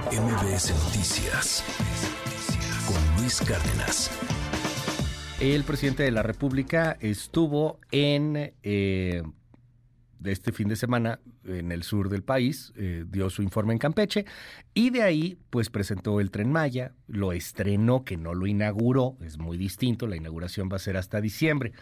[0.00, 1.62] MBS Noticias
[2.86, 4.10] con Luis Cárdenas.
[5.38, 9.22] El presidente de la República estuvo en eh,
[10.30, 14.24] este fin de semana en el sur del país, eh, dio su informe en Campeche
[14.74, 19.38] y de ahí pues presentó el tren Maya, lo estrenó, que no lo inauguró, es
[19.38, 21.72] muy distinto, la inauguración va a ser hasta diciembre.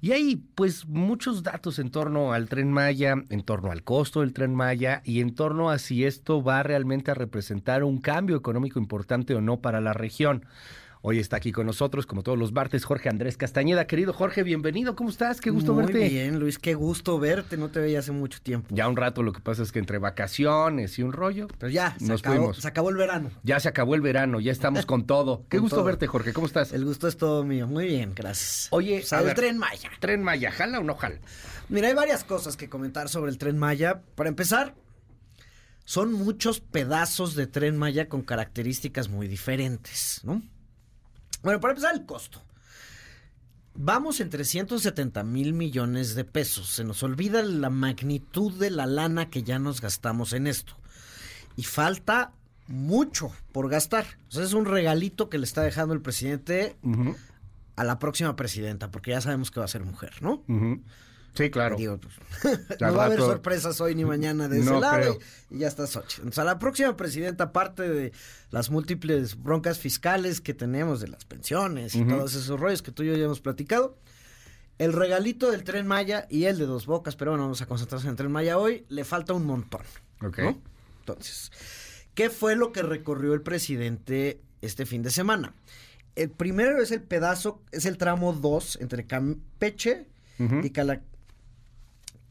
[0.00, 4.32] Y ahí pues muchos datos en torno al tren Maya, en torno al costo del
[4.32, 8.78] tren Maya y en torno a si esto va realmente a representar un cambio económico
[8.78, 10.46] importante o no para la región.
[11.02, 13.86] Hoy está aquí con nosotros, como todos los martes, Jorge Andrés Castañeda.
[13.86, 14.94] Querido Jorge, bienvenido.
[14.96, 15.40] ¿Cómo estás?
[15.40, 16.10] Qué gusto Muy verte.
[16.10, 17.56] bien, Luis, qué gusto verte.
[17.56, 18.68] No te veía hace mucho tiempo.
[18.70, 21.96] Ya un rato, lo que pasa es que entre vacaciones y un rollo, Pero ya,
[21.98, 22.56] se, nos acabó, fuimos.
[22.58, 23.30] se acabó el verano.
[23.42, 25.46] Ya se acabó el verano, ya estamos con todo.
[25.48, 25.86] Qué Con gusto todo.
[25.86, 26.34] verte, Jorge.
[26.34, 26.70] ¿Cómo estás?
[26.74, 27.66] El gusto es todo mío.
[27.66, 28.68] Muy bien, gracias.
[28.70, 29.90] Oye, a el tren Maya.
[30.00, 31.16] Tren Maya, ¿jala o no jala?
[31.70, 34.02] Mira, hay varias cosas que comentar sobre el tren Maya.
[34.16, 34.74] Para empezar,
[35.86, 40.42] son muchos pedazos de tren Maya con características muy diferentes, ¿no?
[41.42, 42.42] Bueno, para empezar, el costo.
[43.74, 46.68] Vamos en 370 mil millones de pesos.
[46.68, 50.74] Se nos olvida la magnitud de la lana que ya nos gastamos en esto.
[51.56, 52.32] Y falta
[52.66, 54.06] mucho por gastar.
[54.28, 56.76] O sea, es un regalito que le está dejando el presidente
[57.76, 60.42] a la próxima presidenta, porque ya sabemos que va a ser mujer, ¿no?
[60.48, 60.82] ujú.
[61.34, 61.76] Sí, claro.
[61.76, 62.14] Digo, pues,
[62.80, 65.18] no va a haber sorpresas hoy ni mañana de ese No lado
[65.50, 66.28] y, y ya está Xochitl.
[66.28, 68.12] O sea, la próxima presidenta, aparte de
[68.50, 73.02] las múltiples broncas fiscales que tenemos de las pensiones y todos esos rollos que tú
[73.02, 73.96] y yo ya hemos platicado,
[74.78, 78.04] el regalito del Tren Maya y el de Dos Bocas, pero bueno, vamos a concentrarnos
[78.04, 79.82] en el Tren Maya hoy, le falta un montón.
[80.22, 80.38] Ok.
[80.38, 80.58] ¿no?
[81.00, 81.52] Entonces,
[82.14, 85.54] ¿qué fue lo que recorrió el presidente este fin de semana?
[86.16, 90.06] El primero es el pedazo, es el tramo 2 entre Campeche
[90.38, 91.02] y Cala...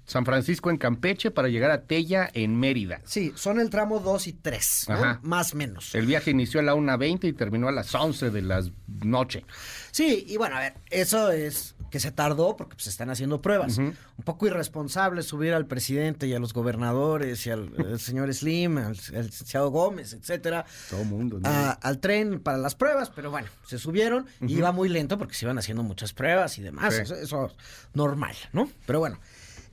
[0.09, 2.99] San Francisco en Campeche para llegar a Tella en Mérida.
[3.05, 5.19] Sí, son el tramo 2 y 3, ¿no?
[5.21, 5.93] Más menos.
[5.93, 8.63] El viaje inició a la 1.20 y terminó a las 11 de la
[9.03, 9.45] noche.
[9.91, 13.42] Sí, y bueno, a ver, eso es que se tardó porque pues, se están haciendo
[13.42, 13.77] pruebas.
[13.77, 18.77] Un poco irresponsable subir al presidente y a los gobernadores y al, al señor Slim,
[18.80, 21.39] al, al licenciado Gómez, etcétera, Todo mundo.
[21.39, 21.47] ¿no?
[21.47, 25.36] a- al tren para las pruebas, pero bueno, se subieron y iba muy lento porque
[25.36, 26.95] se iban haciendo muchas pruebas y demás.
[26.95, 27.02] Sí.
[27.03, 27.55] Eso, eso
[27.93, 28.70] normal, ¿no?
[28.87, 29.20] Pero bueno,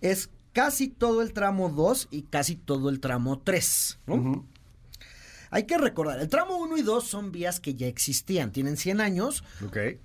[0.01, 4.15] es casi todo el tramo 2 y casi todo el tramo 3, ¿no?
[4.15, 4.45] Ujú.
[5.51, 9.01] Hay que recordar, el tramo 1 y 2 son vías que ya existían, tienen 100
[9.01, 9.45] años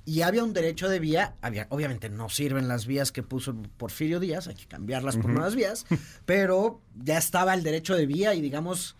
[0.05, 4.19] y había un derecho de vía, había, obviamente no sirven las vías que puso Porfirio
[4.19, 5.85] Díaz, hay que cambiarlas por nuevas vías,
[6.25, 8.95] pero ya estaba el derecho de vía y digamos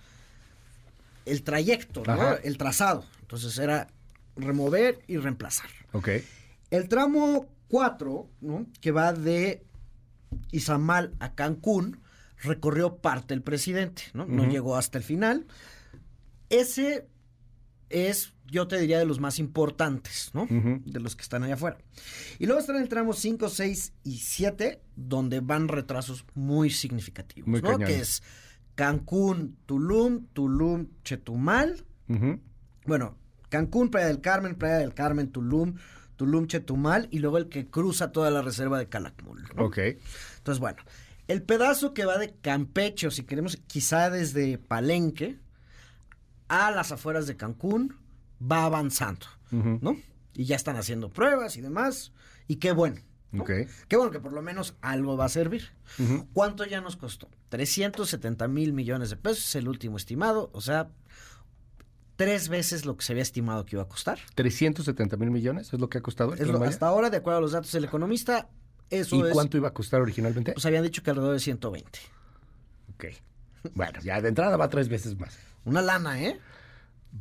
[1.26, 2.04] el trayecto,
[2.44, 3.06] el trazado.
[3.22, 3.88] Entonces era
[4.36, 5.70] remover y reemplazar.
[5.94, 6.10] Ok.
[6.70, 8.66] El tramo 4, ¿no?
[8.82, 9.64] que va de
[10.52, 12.02] Izamal a Cancún,
[12.42, 14.26] recorrió parte el presidente, ¿no?
[14.26, 15.46] No llegó hasta el final.
[16.50, 17.08] Ese
[17.90, 20.48] es, yo te diría, de los más importantes, ¿no?
[20.50, 21.78] De los que están allá afuera.
[22.40, 27.62] Y luego están el tramo 5, 6 y 7, donde van retrasos muy significativos, Muy
[27.62, 27.78] ¿no?
[27.78, 28.24] Que es
[28.76, 31.86] Cancún, Tulum, Tulum, Chetumal,
[32.86, 33.18] bueno,
[33.50, 35.76] Cancún, Playa del Carmen, Playa del Carmen, Tulum,
[36.22, 39.42] Tulum, Chetumal y luego el que cruza toda la reserva de Calakmul.
[39.56, 39.66] ¿no?
[39.66, 39.80] Ok.
[40.38, 40.84] Entonces, bueno,
[41.28, 45.40] el pedazo que va de Campeche, o si queremos, quizá desde Palenque
[46.48, 47.96] a las afueras de Cancún,
[48.40, 49.26] va avanzando.
[49.50, 49.98] ¿no?
[50.36, 52.12] Y ya están haciendo pruebas y demás.
[52.48, 53.02] Y qué bueno.
[53.32, 53.42] ¿no?
[53.42, 53.50] Ok.
[53.88, 55.70] Qué bueno que por lo menos algo va a servir.
[56.34, 57.30] ¿Cuánto ya nos costó?
[57.50, 60.92] 370 mil millones de pesos, es el último estimado, o sea,
[62.24, 64.20] tres veces lo que se había estimado que iba a costar.
[64.36, 67.42] 370 mil millones es lo que ha costado Es lo- hasta ahora, de acuerdo a
[67.42, 68.48] los datos del economista,
[68.90, 69.34] eso ¿Y es.
[69.34, 70.54] cuánto iba a costar originalmente?
[70.54, 72.00] Pues habían dicho que alrededor de 120.
[72.94, 73.06] Ok.
[73.74, 75.38] Bueno, ya de entrada va tres veces más.
[75.66, 76.40] Una lana, ¿eh?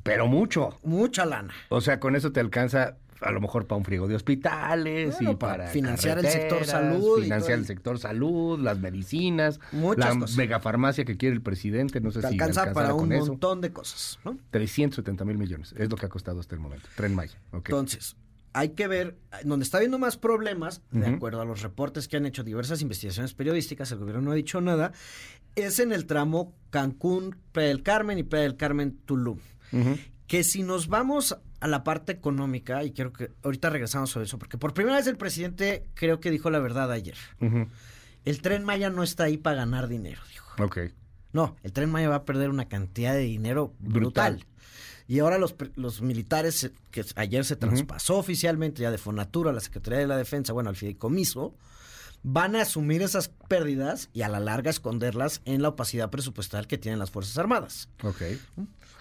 [0.02, 0.78] Pero mucho.
[0.82, 1.52] Mucha lana.
[1.68, 5.32] O sea, con eso te alcanza a lo mejor para un frigo de hospitales Bueno,
[5.32, 10.36] y para financiar el sector salud financiar el sector salud, las medicinas, Muchas la cosas.
[10.36, 13.26] megafarmacia que quiere el presidente, no sé Te si alcanza para un eso.
[13.26, 14.38] montón de cosas, ¿no?
[14.50, 16.88] 370 mil millones, es lo que ha costado hasta el momento.
[16.96, 17.38] Tren Maya.
[17.52, 18.16] Entonces,
[18.52, 22.26] hay que ver, donde está habiendo más problemas, de acuerdo a los reportes que han
[22.26, 24.92] hecho diversas investigaciones periodísticas, el gobierno no ha dicho nada,
[25.54, 29.38] es en el tramo Cancún, Playa del Carmen y Playa del Carmen, Tulum.
[29.72, 29.96] Ujú.
[30.30, 34.38] Que si nos vamos a la parte económica, y quiero que ahorita regresamos sobre eso,
[34.38, 37.16] porque por primera vez el presidente creo que dijo la verdad ayer.
[38.24, 40.62] El tren Maya no está ahí para ganar dinero, dijo.
[40.62, 40.78] Ok.
[41.32, 44.34] No, el tren Maya va a perder una cantidad de dinero brutal.
[44.34, 44.46] Brutal.
[45.08, 49.58] Y ahora los, los militares, que ayer se traspasó oficialmente ya de Fonatura a la
[49.58, 51.56] Secretaría de la Defensa, bueno, al fideicomiso,
[52.22, 56.78] van a asumir esas pérdidas y a la larga esconderlas en la opacidad presupuestal que
[56.78, 57.88] tienen las Fuerzas Armadas.
[58.02, 58.22] Ok.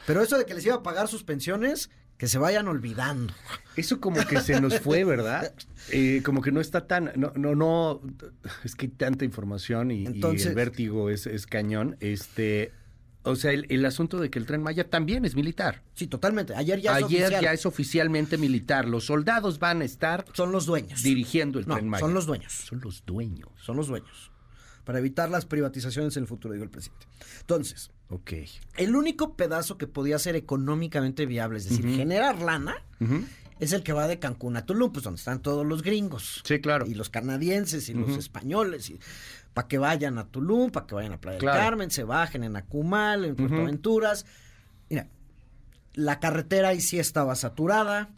[0.06, 3.34] Pero eso de que les iba a pagar sus pensiones, que se vayan olvidando.
[3.76, 5.54] Eso como que se nos fue, ¿verdad?
[5.92, 8.02] Eh, como que no está tan, no, no, no,
[8.64, 11.96] es que hay tanta información y, el vértigo es, es cañón.
[12.00, 12.74] Este,
[13.32, 15.84] o sea, el, el asunto de que el tren Maya también es militar.
[15.96, 16.54] Sí, totalmente.
[16.56, 17.44] Ayer ya es Ayer oficial.
[17.44, 18.88] ya es oficialmente militar.
[18.88, 21.02] Los soldados van a estar Son los dueños.
[21.04, 22.00] dirigiendo el No, tren Maya.
[22.02, 22.52] son los dueños.
[22.54, 23.50] Son los dueños.
[23.62, 24.32] Son los dueños.
[24.84, 27.06] Para evitar las privatizaciones en el futuro, digo el presidente.
[27.42, 28.34] Entonces, Ok.
[28.78, 32.76] el único pedazo que podía ser económicamente viable, es decir, generar lana.
[33.60, 36.42] Es el que va de Cancún a Tulum, pues donde están todos los gringos.
[36.46, 36.86] Sí, claro.
[36.88, 38.90] Y los canadienses y los españoles.
[38.90, 39.00] Y,
[39.54, 41.58] para que vayan a Tulum, para que vayan a Playa Claro.
[41.58, 43.64] del Carmen, se bajen en Acumal, en Puerto Ujú.
[43.64, 44.26] Aventuras.
[44.90, 45.08] Mira,
[45.96, 48.10] la carretera ahí sí estaba saturada,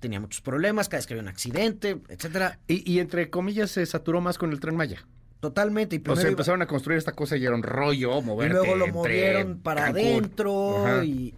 [0.00, 2.58] tenía muchos problemas, cada vez que había un accidente, etcétera.
[2.68, 5.04] y, y entre comillas se saturó más con el tren Maya.
[5.40, 5.96] Totalmente.
[5.96, 8.54] Y O sea, iba- empezaron a construir esta cosa y era un rollo y moverte
[8.54, 10.00] luego lo movieron para Cancún.
[10.00, 11.04] adentro Ajá.
[11.04, 11.34] y,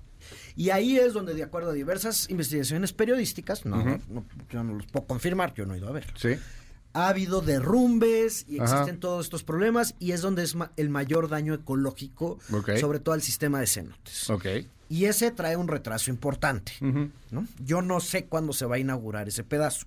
[0.56, 3.98] y ahí es donde de acuerdo a diversas investigaciones periodísticas, no, Ujú.
[4.08, 6.06] no, yo no los puedo confirmar, yo no he ido a ver.
[6.16, 6.30] Sí.
[6.92, 8.72] Ha habido derrumbes y Ajá.
[8.78, 12.38] existen todos estos problemas y es donde es ma- el mayor daño ecológico,
[12.80, 14.28] sobre todo al sistema de cenotes.
[14.28, 14.46] Ok.
[14.88, 16.72] Y ese trae un retraso importante.
[17.30, 17.46] ¿no?
[17.64, 19.86] Yo no sé cuándo se va a inaugurar ese pedazo.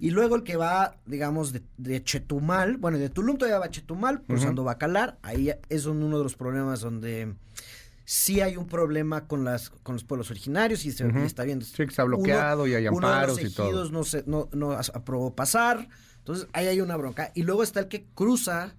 [0.00, 3.70] Y luego el que va, digamos, de, de Chetumal, bueno, de Tulum todavía va a
[3.70, 7.34] Chetumal, cruzando Bacalar, ahí es un- uno de los problemas donde
[8.04, 11.64] sí hay un problema con las con los pueblos originarios y se está viendo.
[11.64, 13.90] Sí, que está bloqueado y hay uno de amparos y todo.
[13.90, 17.32] no, se, no, no aprobó pasar, entonces ahí hay una bronca.
[17.34, 18.74] Y luego está el que cruza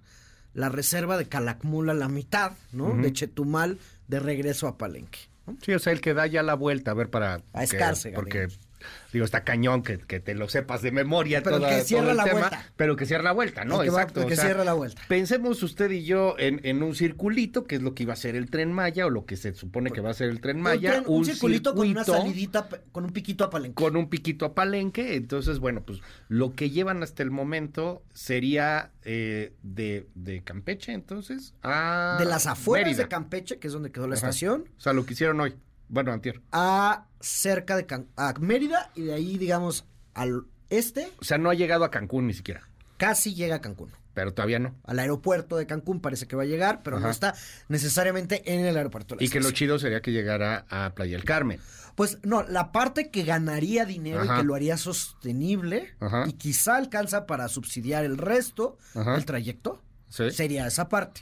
[0.54, 2.96] la reserva de Calakmul a la mitad, ¿no?
[2.96, 3.78] De Chetumal
[4.08, 5.18] de regreso a Palenque.
[5.46, 5.56] ¿no?
[5.62, 7.42] Sí, o sea, el que da ya la vuelta, a ver, para...
[7.52, 8.65] A Escárcega, Porque, digamos.
[9.12, 12.10] Digo, está cañón que, que te lo sepas de memoria Pero toda- que cierra todo
[12.12, 12.72] el la tema, vuelta.
[12.76, 13.80] pero que cierra la vuelta, ¿no?
[13.80, 14.26] Que Exacto.
[14.26, 15.00] que o sea, cierra la vuelta.
[15.08, 18.36] Pensemos usted y yo en, en un circulito, que es lo que iba a ser
[18.36, 20.98] el Tren Maya, o lo que se supone que va a ser el Tren Maya.
[20.98, 23.74] un, tren- un circulito con una salidita, con un piquito a Palenque.
[23.74, 25.14] con un piquito a palenque.
[25.16, 31.54] Entonces, bueno, pues lo que llevan hasta el momento sería eh, de, de Campeche, entonces,
[31.62, 33.02] a de las afueras Mérida.
[33.04, 34.26] de Campeche, que es donde quedó la Ajá.
[34.28, 35.54] estación, O sea, lo que hicieron hoy.
[35.88, 36.40] Bueno, antier.
[36.52, 39.84] a cerca de Can- a Mérida y de ahí, digamos,
[40.14, 42.68] al este, O sea, no ha llegado a Cancún ni siquiera.
[42.96, 43.90] casi llega a Cancún.
[44.14, 44.74] Pero todavía no.
[44.84, 47.34] Al aeropuerto de Cancún parece que va a llegar, pero no está
[47.68, 49.14] necesariamente en el aeropuerto.
[49.14, 51.60] de la Y que lo chido sería que llegara a Playa del Carmen.
[51.96, 54.34] Pues no, la parte que ganaría dinero Ajá.
[54.34, 56.24] y que lo haría sostenible Ajá.
[56.26, 60.30] y quizá alcanza para subsidiar el resto del trayecto, Sí.
[60.30, 61.20] sería esa parte.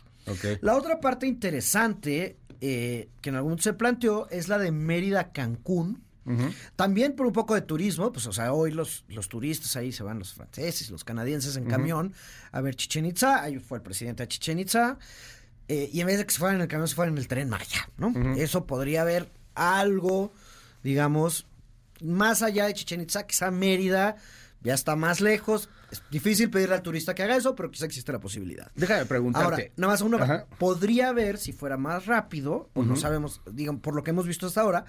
[0.61, 6.03] La otra parte interesante eh, que en algún momento se planteó es la de Mérida-Cancún.
[6.25, 6.51] Ujú.
[6.77, 10.03] También por un poco de turismo, pues o sea, hoy los, los turistas ahí se
[10.03, 12.15] van, los franceses, los canadienses en camión
[12.53, 14.99] a ver Chichen Itza, ahí fue el presidente a Chichen Itza,
[15.69, 17.29] eh, y en vez de que se fueran en el camión, se fueran en el
[17.29, 18.15] tren Maya, ¿no?
[18.37, 20.33] Eso podría haber algo,
[20.83, 21.47] digamos,
[22.01, 24.17] más allá de Chichen Itza, quizá Mérida
[24.65, 28.11] ya está más lejos, es difícil pedirle al turista que haga eso, pero quizá existe
[28.11, 28.71] la posibilidad.
[28.75, 29.45] Déjame preguntarte.
[29.47, 30.47] Ahora, nada más uno Ajá.
[30.59, 34.47] podría haber, si fuera más rápido, o no sabemos, digan, por lo que hemos visto
[34.49, 34.85] hasta ahora,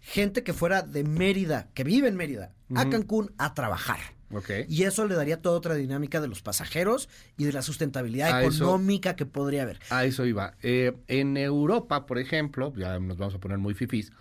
[0.00, 2.88] gente que fuera de Mérida, que vive en Mérida, a.
[2.88, 3.98] Cancún a trabajar.
[4.30, 4.50] Ok.
[4.68, 7.08] Y eso le daría toda otra dinámica de los pasajeros
[7.38, 9.78] y de la sustentabilidad A eso- económica que podría haber.
[9.90, 10.54] A eso iba.
[10.62, 14.12] Eh, en Europa, por ejemplo, ya nos vamos a poner muy fifís,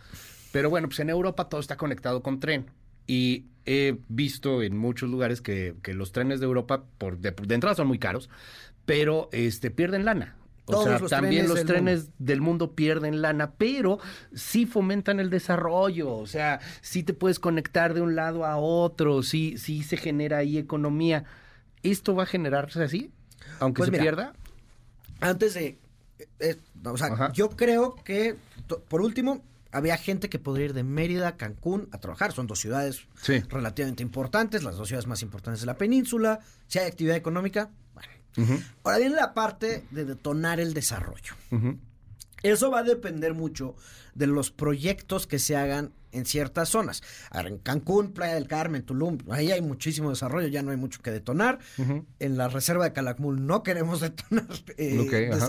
[0.54, 2.72] pero bueno, pues en Europa todo está conectado con tren.
[3.08, 7.56] Y he visto en muchos lugares que, que los trenes de Europa, por de, de
[7.56, 8.30] entrada son muy caros,
[8.86, 10.36] pero este pierden lana.
[10.66, 14.00] O Todos sea, los también trenes los del trenes del mundo pierden lana, pero
[14.34, 19.24] sí fomentan el desarrollo, o sea, sí te puedes conectar de un lado a otro,
[19.24, 21.24] sí, sí se genera ahí economía.
[21.84, 23.12] ¿Esto va a generarse así?
[23.60, 24.34] Aunque Pues se mira, pierda.
[25.22, 25.78] Antes de...
[26.40, 27.32] eh, o sea, Ajá.
[27.32, 28.36] yo creo que,
[28.90, 32.32] por último, había gente que podría ir de Mérida a Cancún a trabajar.
[32.34, 33.40] Son dos ciudades Sí.
[33.50, 36.40] relativamente importantes, las dos ciudades más importantes de la península.
[36.68, 38.62] Si hay actividad económica, bueno.
[38.84, 41.34] Ahora viene la parte de detonar el desarrollo.
[42.44, 43.76] Eso va a depender mucho
[44.14, 47.02] de los proyectos que se hagan en ciertas zonas.
[47.32, 50.78] A ver, en Cancún, Playa del Carmen, Tulum, ahí hay muchísimo desarrollo, ya no hay
[50.78, 51.60] mucho que detonar.
[52.20, 54.46] En la reserva de Calakmul no queremos detonar
[54.78, 55.46] eh, ajá.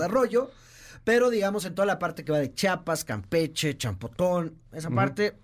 [1.09, 5.39] Pero digamos en toda la parte que va de Chiapas, Campeche, Champotón, esa parte,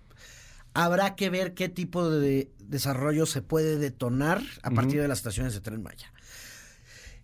[0.74, 5.54] habrá que ver qué tipo de desarrollo se puede detonar a partir de las estaciones
[5.54, 6.12] de Tren Maya.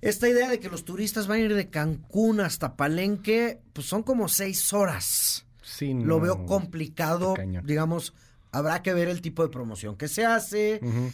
[0.00, 4.02] Esta idea de que los turistas van a ir de Cancún hasta Palenque, pues son
[4.02, 5.46] como seis horas.
[5.62, 6.20] Sí, Lo no.
[6.20, 8.12] veo complicado, digamos,
[8.50, 10.80] habrá que ver el tipo de promoción que se hace.
[10.82, 11.12] Ujú.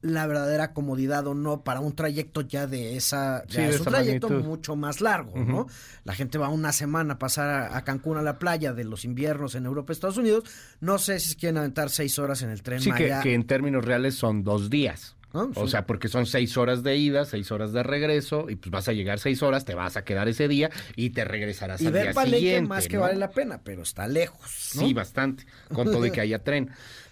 [0.00, 3.44] La verdadera comodidad o no para un trayecto ya de esa...
[3.48, 4.48] Sí, ya de es un trayecto magnitud.
[4.48, 5.66] mucho más largo, ¿no?
[6.04, 9.04] La gente va una semana a pasar a, a Cancún a la playa de los
[9.04, 10.44] inviernos en Europa, Estados Unidos.
[10.80, 13.20] No sé si quieren aventar seis horas en el tren Sí, que, Maya.
[13.22, 15.16] que en términos reales son dos días.
[15.34, 15.50] ¿no?
[15.56, 18.88] O sea, porque son seis horas de ida, seis horas de regreso, y pues vas
[18.88, 21.92] a llegar seis horas, te vas a quedar ese día y te regresarás y al
[21.92, 22.68] día Palenque siguiente.
[22.68, 24.70] más que vale la pena, pero está lejos.
[24.76, 24.80] ¿no?
[24.82, 26.70] Sí, bastante, con todo y que haya tren.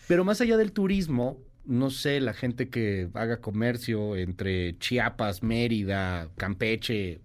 [0.09, 6.29] Pero más allá del turismo, no sé, la gente que haga comercio entre Chiapas, Mérida,
[6.37, 7.21] Campeche,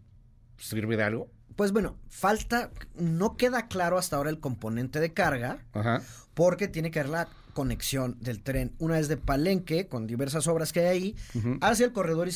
[0.57, 1.31] ¿sirve de algo?
[1.55, 6.01] Pues bueno, falta, no queda claro hasta ahora el componente de carga, Ajá.
[6.33, 10.71] porque tiene que haber la conexión del tren, una vez de Palenque, con diversas obras
[10.71, 11.15] que hay ahí,
[11.61, 12.29] hacia el corredor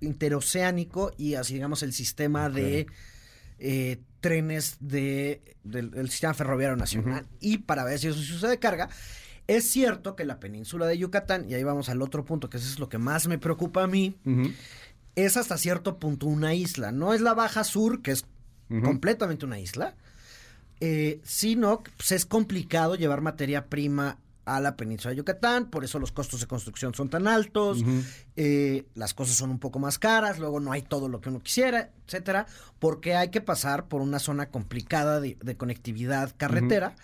[0.00, 2.86] interoceánico y así digamos el sistema de
[3.58, 7.26] eh, trenes de, del, del sistema ferroviario nacional.
[7.40, 8.88] Y para ver si eso se usa de carga,
[9.46, 12.68] es cierto que la península de Yucatán, y ahí vamos al otro punto, que eso
[12.68, 14.16] es lo que más me preocupa a mí,
[15.14, 16.92] es hasta cierto punto una isla.
[16.92, 18.24] No es la Baja Sur, que es
[18.82, 19.94] completamente una isla,
[20.80, 25.84] eh, sino que pues, es complicado llevar materia prima a la península de Yucatán, por
[25.84, 27.82] eso los costos de construcción son tan altos,
[28.36, 31.40] eh, las cosas son un poco más caras, luego no hay todo lo que uno
[31.40, 32.46] quisiera, etcétera,
[32.78, 36.94] porque hay que pasar por una zona complicada de, de conectividad carretera.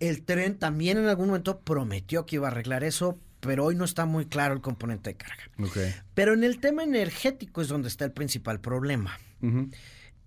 [0.00, 3.84] El tren también en algún momento prometió que iba a arreglar eso, pero hoy no
[3.84, 5.42] está muy claro el componente de carga.
[5.60, 5.76] Ok.
[6.14, 9.18] Pero en el tema energético es donde está el principal problema.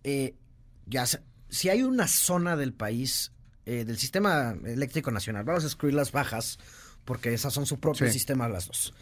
[0.03, 0.35] Eh,
[0.85, 3.31] ya se- si hay una zona del país,
[3.65, 6.57] eh, del sistema eléctrico nacional, vamos a excluir las bajas,
[7.05, 8.13] porque esas son su propio Sí.
[8.13, 8.93] sistema las dos,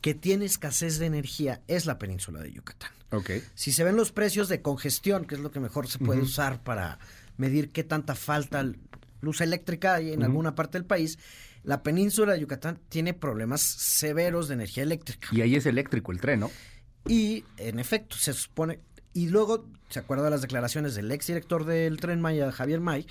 [0.00, 2.90] que tiene escasez de energía, es la península de Yucatán.
[3.12, 3.30] Ok.
[3.54, 6.62] Si se ven los precios de congestión, que es lo que mejor se puede usar
[6.62, 6.98] para
[7.36, 8.64] medir qué tanta falta
[9.20, 11.18] luz eléctrica hay en alguna parte del país,
[11.62, 15.28] la península de Yucatán tiene problemas severos de energía eléctrica.
[15.32, 16.50] Y ahí es eléctrico el tren, ¿no?
[17.06, 18.80] Y en efecto, se supone.
[19.12, 23.06] Y luego, ¿se acuerda de las declaraciones del exdirector del tren Maya, Javier May?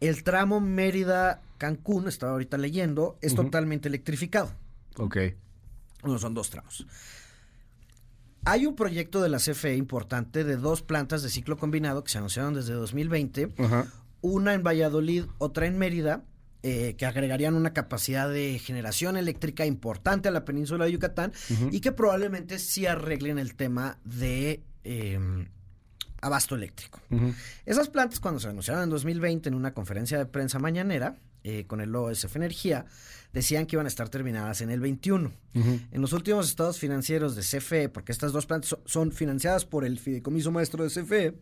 [0.00, 4.52] El tramo Mérida-Cancún, estaba ahorita leyendo, es totalmente electrificado.
[4.96, 5.16] Ok.
[6.02, 6.86] Bueno, son dos tramos.
[8.44, 12.18] Hay un proyecto de la CFE importante de dos plantas de ciclo combinado que se
[12.18, 13.86] anunciaron desde 2020, Ajá.
[14.24, 16.24] Una en Valladolid, otra en Mérida,
[16.62, 21.32] eh, que agregarían una capacidad de generación eléctrica importante a la península de Yucatán
[21.70, 25.18] y que probablemente sí arreglen el tema de eh,
[26.22, 27.00] abasto eléctrico.
[27.66, 31.82] Esas plantas cuando se anunciaron en 2020 en una conferencia de prensa mañanera eh, con
[31.82, 32.86] el OSF Energía,
[33.34, 35.32] decían que iban a estar terminadas en el 21.
[35.54, 35.80] Ujú.
[35.92, 39.84] En los últimos estados financieros de CFE, porque estas dos plantas so- son financiadas por
[39.84, 41.34] el Fideicomiso Maestro de CFE,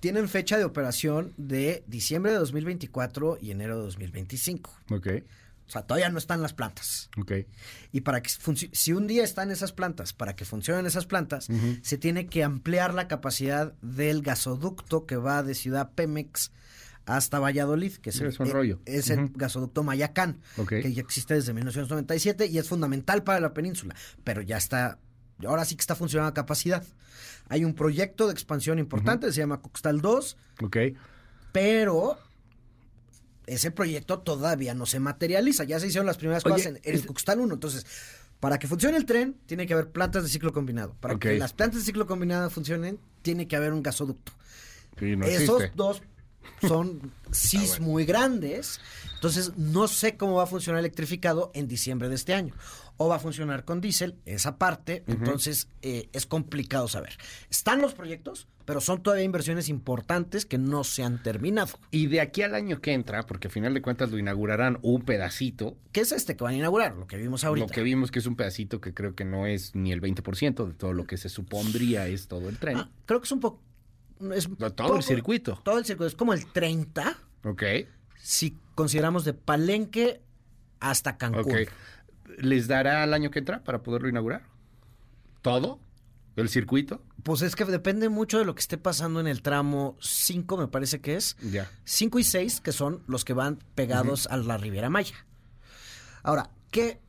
[0.00, 4.70] Tienen fecha de operación de diciembre de 2024 y enero de 2025.
[4.90, 5.08] Ok.
[5.66, 7.10] O sea, todavía no están las plantas.
[7.16, 7.32] Ok.
[7.92, 8.30] Y para que
[8.72, 11.48] si un día están esas plantas, para que funcionen esas plantas,
[11.82, 16.50] se tiene que ampliar la capacidad del gasoducto que va de Ciudad Pemex
[17.06, 18.80] hasta Valladolid, que es, Sí, el, es un eh, rollo.
[18.84, 23.94] es el gasoducto Mayacán, que ya existe desde 1997 y es fundamental para la península,
[24.24, 24.98] pero ya está,
[25.46, 26.84] ahora sí que está funcionando a capacidad.
[27.48, 30.76] Hay un proyecto de expansión importante, se llama Coxtal 2, Ok.
[31.52, 32.18] pero
[33.46, 35.64] ese proyecto todavía no se materializa.
[35.64, 37.54] Ya se hicieron las primeras Oye, cosas en, en el Cuxtal 1.
[37.54, 37.84] Entonces,
[38.38, 40.94] para que funcione el tren, tiene que haber plantas de ciclo combinado.
[41.00, 44.32] Para que las plantas de ciclo combinado funcionen, tiene que haber un gasoducto.
[44.98, 45.72] Sí, no Esos existe.
[45.76, 46.02] dos
[46.66, 48.80] son sís muy grandes.
[49.14, 52.54] Entonces, no sé cómo va a funcionar electrificado en diciembre de este año.
[52.96, 55.04] O va a funcionar con diésel, esa parte.
[55.06, 57.16] Entonces, eh, es complicado saber.
[57.50, 61.78] Están los proyectos, pero son todavía inversiones importantes que no se han terminado.
[61.90, 65.02] Y de aquí al año que entra, porque a final de cuentas lo inaugurarán un
[65.02, 66.94] pedacito, ¿Qué es este que van a inaugurar?
[66.94, 67.66] Lo que vimos ahorita.
[67.66, 70.66] lo que vimos que es un pedacito que creo que no es ni el 20%
[70.66, 72.76] de todo lo que se supondría es todo el tren.
[72.76, 73.60] Ah, creo que es un poco.
[74.32, 75.60] Es Todo poco- el circuito.
[75.64, 76.08] Todo el circuito.
[76.08, 77.62] Es como el 30, Ok.
[78.18, 80.20] si consideramos de Palenque
[80.78, 81.66] hasta Cancún.
[82.38, 84.42] ¿Les dará al año que entra para poderlo inaugurar?
[85.42, 85.80] ¿Todo?
[86.36, 87.02] ¿El circuito?
[87.22, 90.68] Pues es que depende mucho de lo que esté pasando en el tramo 5, me
[90.68, 91.36] parece que es.
[91.42, 91.70] Ya.
[91.84, 95.26] 5 y 6, que son los que van pegados a la Riviera Maya.
[96.22, 97.00] Ahora, ¿qué?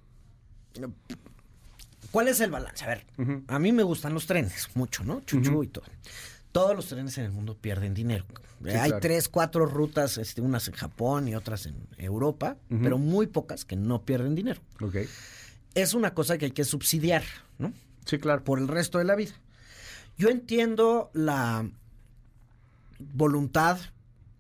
[2.12, 2.84] ¿Cuál es el balance?
[2.84, 3.06] A ver,
[3.48, 5.22] a mí me gustan los trenes, mucho, ¿no?
[5.22, 5.86] Chuchu y todo.
[6.52, 8.26] Todos los trenes en el mundo pierden dinero.
[8.66, 9.00] Hay claro.
[9.00, 13.76] tres, cuatro rutas, este, unas en Japón y otras en Europa, pero muy pocas que
[13.76, 14.62] no pierden dinero.
[14.82, 14.98] Ok.
[15.74, 17.24] Es una cosa que hay que subsidiar,
[17.58, 17.74] ¿no?
[18.06, 18.44] Sí, claro.
[18.44, 19.34] por el resto de la vida.
[20.18, 21.70] Yo entiendo la
[23.00, 23.80] voluntad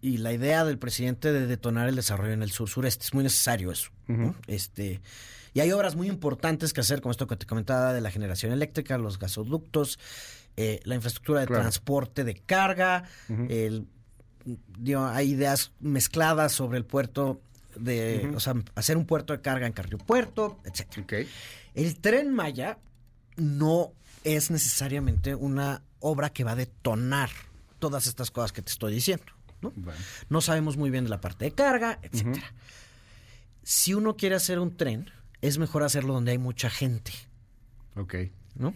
[0.01, 3.06] y la idea del presidente de detonar el desarrollo en el sur sureste.
[3.06, 3.91] Es muy necesario eso.
[4.08, 4.36] ¿no?
[4.48, 5.00] Este,
[5.53, 8.51] y hay obras muy importantes que hacer, como esto que te comentaba de la generación
[8.51, 10.00] eléctrica, los gasoductos,
[10.58, 11.62] eh, la infraestructura de Claro.
[11.63, 13.03] transporte de carga,
[13.50, 13.88] el,
[14.77, 17.41] digo, hay ideas mezcladas sobre el puerto
[17.75, 21.03] de, o sea, hacer un puerto de carga en Carrillo Puerto, etcétera.
[21.03, 21.13] Ok.
[21.74, 22.77] El tren Maya
[23.38, 23.93] no
[24.25, 27.29] es necesariamente una obra que va a detonar
[27.79, 29.25] todas estas cosas que te estoy diciendo.
[29.62, 29.72] ¿no?
[29.75, 30.00] Bueno.
[30.29, 32.53] No sabemos muy bien de la parte de carga, etcétera.
[33.63, 35.10] Si uno quiere hacer un tren,
[35.41, 37.12] es mejor hacerlo donde hay mucha gente,
[37.96, 38.15] Ok.
[38.55, 38.74] ¿no?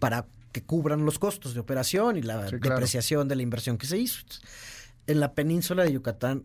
[0.00, 2.76] Para que cubran los costos de operación y la Sí, claro.
[2.76, 4.20] depreciación de la inversión que se hizo.
[5.08, 6.44] En la península de Yucatán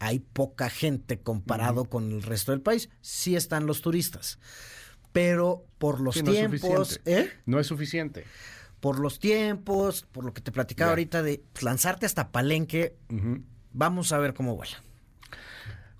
[0.00, 2.88] hay poca gente comparado con el resto del país.
[3.00, 4.40] Sí están los turistas,
[5.12, 7.20] pero por los Sí, no es tiempos, suficiente.
[7.20, 7.30] ¿eh?
[7.46, 8.24] No es suficiente.
[8.80, 12.96] por los tiempos, por lo que te platicaba ahorita de lanzarte hasta Palenque,
[13.72, 14.82] vamos a ver cómo vuela.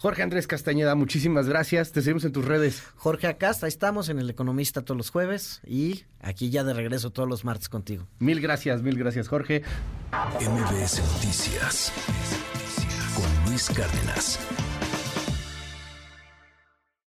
[0.02, 1.92] Jorge Andrés Castañeda, muchísimas gracias.
[1.92, 2.82] Te seguimos en tus redes.
[2.96, 7.10] Jorge Acasta, ahí estamos en El Economista todos los jueves y aquí ya de regreso
[7.10, 8.08] todos los martes contigo.
[8.18, 9.62] Mil gracias, mil gracias, Jorge.
[10.40, 11.92] MBS Noticias
[13.14, 14.40] con Luis Cárdenas.